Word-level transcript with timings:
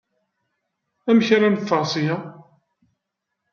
Amek 1.09 1.27
ara 1.35 1.47
neffeɣ 1.53 1.83
seg-a? 1.91 2.17